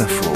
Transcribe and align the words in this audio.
Info. 0.00 0.32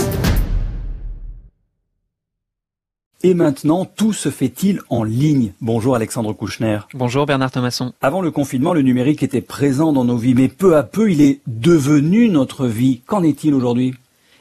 Et 3.25 3.35
maintenant, 3.35 3.85
tout 3.85 4.13
se 4.13 4.29
fait-il 4.29 4.81
en 4.89 5.03
ligne? 5.03 5.53
Bonjour 5.61 5.97
Alexandre 5.97 6.33
Kouchner. 6.33 6.79
Bonjour 6.95 7.27
Bernard 7.27 7.51
Thomasson. 7.51 7.93
Avant 8.01 8.21
le 8.21 8.31
confinement, 8.31 8.73
le 8.73 8.83
numérique 8.83 9.25
était 9.25 9.41
présent 9.41 9.93
dans 9.93 10.05
nos 10.05 10.17
vies, 10.17 10.35
mais 10.35 10.47
peu 10.47 10.77
à 10.77 10.85
peu, 10.85 11.11
il 11.11 11.21
est 11.21 11.41
devenu 11.49 12.29
notre 12.29 12.67
vie. 12.67 13.01
Qu'en 13.07 13.25
est-il 13.25 13.55
aujourd'hui? 13.55 13.95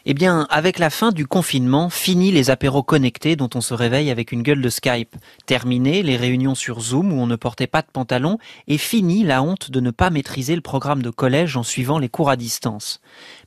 Eh 0.09 0.13
bien, 0.13 0.47
avec 0.49 0.79
la 0.79 0.89
fin 0.89 1.11
du 1.11 1.27
confinement, 1.27 1.89
fini 1.89 2.31
les 2.31 2.49
apéros 2.49 2.81
connectés 2.81 3.35
dont 3.35 3.49
on 3.55 3.59
se 3.59 3.73
réveille 3.73 4.09
avec 4.09 4.31
une 4.31 4.41
gueule 4.41 4.61
de 4.61 4.69
Skype. 4.69 5.13
Terminé 5.45 6.01
les 6.01 6.15
réunions 6.15 6.55
sur 6.55 6.79
Zoom 6.79 7.11
où 7.11 7.17
on 7.17 7.27
ne 7.27 7.35
portait 7.35 7.67
pas 7.67 7.81
de 7.81 7.89
pantalon 7.91 8.37
et 8.69 8.77
fini 8.77 9.25
la 9.25 9.43
honte 9.43 9.69
de 9.69 9.81
ne 9.81 9.91
pas 9.91 10.09
maîtriser 10.09 10.55
le 10.55 10.61
programme 10.61 11.01
de 11.01 11.09
collège 11.09 11.57
en 11.57 11.63
suivant 11.63 11.99
les 11.99 12.07
cours 12.07 12.29
à 12.29 12.37
distance. 12.37 13.01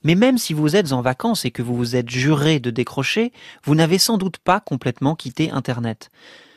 Mais 0.05 0.15
même 0.15 0.37
si 0.37 0.53
vous 0.53 0.77
êtes 0.77 0.93
en 0.93 1.01
vacances 1.01 1.47
et 1.47 1.51
que 1.51 1.63
vous 1.63 1.75
vous 1.75 1.97
êtes 1.97 2.11
juré 2.11 2.61
de 2.61 2.69
décrocher, 2.69 3.33
vous 3.65 3.75
n'avez 3.75 3.97
sans 3.97 4.19
doute 4.19 4.37
pas 4.37 4.61
complètement 4.61 5.15
quitté 5.15 5.51
Internet. 5.51 6.11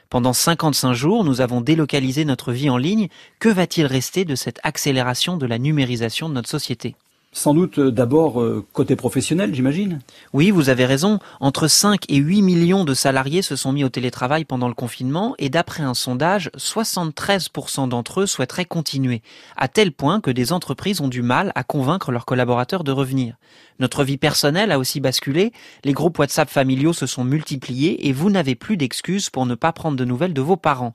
Pendant 0.10 0.34
55 0.34 0.92
jours, 0.92 1.24
nous 1.24 1.40
avons 1.40 1.62
délocalisé 1.62 2.26
notre 2.26 2.52
vie 2.52 2.70
en 2.70 2.76
ligne. 2.76 3.08
Que 3.40 3.48
va-t-il 3.48 3.86
rester 3.86 4.26
de 4.26 4.36
cette 4.36 4.60
accélération 4.64 5.38
de 5.38 5.46
la 5.46 5.60
numérisation 5.60 6.28
de 6.28 6.34
notre 6.34 6.50
société? 6.50 6.98
Sans 7.34 7.54
doute 7.54 7.80
euh, 7.80 7.92
d'abord 7.92 8.42
euh, 8.42 8.66
côté 8.74 8.96
professionnel, 8.96 9.54
j'imagine. 9.54 10.00
Oui, 10.32 10.52
vous 10.52 10.70
avez 10.70 10.86
raison. 10.86 11.20
Entre 11.40 11.68
5 11.68 12.04
et 12.10 12.18
8 12.18 12.42
millions 12.44 12.86
de 12.86 12.94
salariés 12.94 13.42
se 13.42 13.56
sont 13.56 13.74
mis 13.74 13.84
au 13.84 13.90
télétravail 13.90 14.46
pendant 14.46 14.68
le 14.68 14.76
confinement 14.76 15.36
et 15.40 15.50
d'après 15.50 15.84
un 15.84 15.96
sondage, 15.96 16.52
73% 16.56 17.90
d'entre 17.90 18.22
eux 18.22 18.26
souhaiteraient 18.28 18.66
continuer, 18.66 19.22
à 19.58 19.68
tel 19.68 19.92
point 19.92 20.22
que 20.22 20.32
des 20.32 20.54
entreprises 20.54 21.02
ont 21.02 21.08
du 21.08 21.24
mal 21.24 21.52
à 21.56 21.64
convaincre 21.64 22.12
leurs 22.12 22.26
collaborateurs 22.26 22.84
de 22.84 22.92
revenir. 22.92 23.36
Notre 23.80 24.04
vie 24.04 24.18
personnelle 24.18 24.72
a 24.72 24.78
aussi 24.78 25.00
basculé, 25.00 25.52
les 25.84 25.94
groupes 25.94 26.20
WhatsApp 26.20 26.50
familiaux 26.50 26.94
se 26.94 27.08
sont 27.08 27.24
multipliés 27.24 28.08
et 28.08 28.14
vous 28.14 28.30
n'avez 28.30 28.56
plus 28.56 28.78
d'excuses 28.78 29.32
pour 29.32 29.48
ne 29.48 29.56
pas 29.56 29.74
prendre 29.74 29.98
de 29.98 30.06
nouvelles 30.06 30.34
de 30.34 30.42
vos 30.42 30.58
parents. 30.58 30.94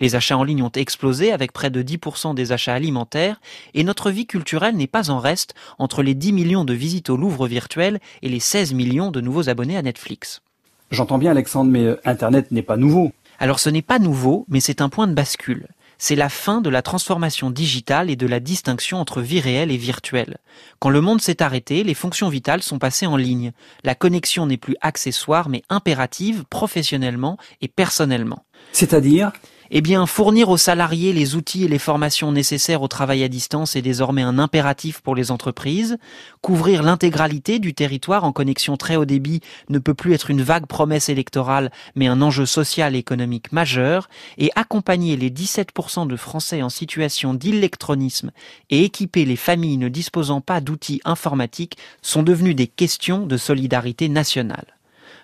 Les 0.00 0.14
achats 0.14 0.36
en 0.36 0.44
ligne 0.44 0.62
ont 0.62 0.70
explosé 0.70 1.32
avec 1.32 1.52
près 1.52 1.70
de 1.70 1.82
10% 1.82 2.34
des 2.34 2.52
achats 2.52 2.74
alimentaires 2.74 3.40
et 3.74 3.84
notre 3.84 4.10
vie 4.10 4.26
culturelle 4.26 4.76
n'est 4.76 4.86
pas 4.86 5.10
en 5.10 5.18
reste 5.18 5.54
entre 5.78 6.02
les 6.02 6.14
10 6.14 6.32
millions 6.32 6.64
de 6.64 6.74
visites 6.74 7.10
au 7.10 7.16
Louvre 7.16 7.46
virtuel 7.46 8.00
et 8.22 8.28
les 8.28 8.40
16 8.40 8.74
millions 8.74 9.10
de 9.10 9.20
nouveaux 9.20 9.48
abonnés 9.48 9.76
à 9.76 9.82
Netflix. 9.82 10.42
J'entends 10.90 11.18
bien 11.18 11.32
Alexandre, 11.32 11.70
mais 11.70 11.84
euh, 11.84 12.00
Internet 12.04 12.52
n'est 12.52 12.62
pas 12.62 12.76
nouveau. 12.76 13.12
Alors 13.38 13.58
ce 13.58 13.70
n'est 13.70 13.82
pas 13.82 13.98
nouveau, 13.98 14.46
mais 14.48 14.60
c'est 14.60 14.80
un 14.80 14.88
point 14.88 15.06
de 15.06 15.14
bascule. 15.14 15.66
C'est 15.98 16.14
la 16.14 16.28
fin 16.28 16.60
de 16.60 16.68
la 16.68 16.82
transformation 16.82 17.50
digitale 17.50 18.10
et 18.10 18.16
de 18.16 18.26
la 18.26 18.38
distinction 18.38 18.98
entre 18.98 19.22
vie 19.22 19.40
réelle 19.40 19.70
et 19.70 19.78
virtuelle. 19.78 20.36
Quand 20.78 20.90
le 20.90 21.00
monde 21.00 21.22
s'est 21.22 21.42
arrêté, 21.42 21.84
les 21.84 21.94
fonctions 21.94 22.28
vitales 22.28 22.62
sont 22.62 22.78
passées 22.78 23.06
en 23.06 23.16
ligne. 23.16 23.52
La 23.82 23.94
connexion 23.94 24.46
n'est 24.46 24.58
plus 24.58 24.76
accessoire, 24.82 25.48
mais 25.48 25.62
impérative 25.70 26.44
professionnellement 26.50 27.38
et 27.62 27.68
personnellement. 27.68 28.44
C'est-à-dire? 28.72 29.32
Eh 29.70 29.80
bien, 29.80 30.06
fournir 30.06 30.48
aux 30.48 30.56
salariés 30.56 31.12
les 31.12 31.34
outils 31.34 31.64
et 31.64 31.68
les 31.68 31.78
formations 31.78 32.32
nécessaires 32.32 32.82
au 32.82 32.88
travail 32.88 33.22
à 33.24 33.28
distance 33.28 33.76
est 33.76 33.82
désormais 33.82 34.22
un 34.22 34.38
impératif 34.38 35.00
pour 35.00 35.14
les 35.14 35.30
entreprises. 35.30 35.98
Couvrir 36.40 36.82
l'intégralité 36.82 37.58
du 37.58 37.74
territoire 37.74 38.24
en 38.24 38.32
connexion 38.32 38.76
très 38.76 38.96
haut 38.96 39.04
débit 39.04 39.40
ne 39.68 39.78
peut 39.78 39.94
plus 39.94 40.14
être 40.14 40.30
une 40.30 40.42
vague 40.42 40.66
promesse 40.66 41.08
électorale, 41.08 41.70
mais 41.94 42.06
un 42.06 42.22
enjeu 42.22 42.46
social 42.46 42.94
et 42.94 42.98
économique 42.98 43.52
majeur. 43.52 44.08
Et 44.38 44.50
accompagner 44.54 45.16
les 45.16 45.30
17% 45.30 46.06
de 46.06 46.16
Français 46.16 46.62
en 46.62 46.68
situation 46.68 47.34
d'électronisme 47.34 48.30
et 48.70 48.84
équiper 48.84 49.24
les 49.24 49.36
familles 49.36 49.78
ne 49.78 49.88
disposant 49.88 50.40
pas 50.40 50.60
d'outils 50.60 51.00
informatiques 51.04 51.76
sont 52.02 52.22
devenus 52.22 52.56
des 52.56 52.66
questions 52.66 53.26
de 53.26 53.36
solidarité 53.36 54.08
nationale. 54.08 54.75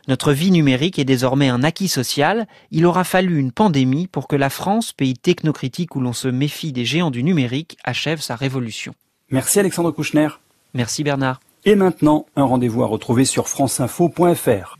Notre 0.09 0.33
vie 0.33 0.51
numérique 0.51 0.99
est 0.99 1.05
désormais 1.05 1.49
un 1.49 1.63
acquis 1.63 1.89
social. 1.89 2.47
Il 2.71 2.87
aura 2.87 3.05
fallu 3.05 3.39
une 3.39 3.53
pandémie 3.53 4.09
pour 4.09 4.27
que 4.27 4.37
la 4.37 4.51
France, 4.51 4.93
pays 4.93 5.15
technocritique 5.15 5.95
où 5.95 6.01
l'on 6.01 6.13
se 6.13 6.29
méfie 6.29 6.73
des 6.73 6.85
géants 6.85 7.13
du 7.13 7.23
numérique, 7.23 7.77
achève 7.85 8.21
sa 8.21 8.35
révolution. 8.35 8.95
Merci 9.31 9.61
Alexandre 9.61 9.93
Kouchner. 9.93 10.29
Merci 10.75 11.05
Bernard. 11.05 11.41
Et 11.65 11.77
maintenant, 11.77 12.27
un 12.35 12.45
rendez-vous 12.45 12.83
à 12.83 12.87
retrouver 12.87 13.25
sur 13.25 13.49
franceinfo.fr. 13.49 14.79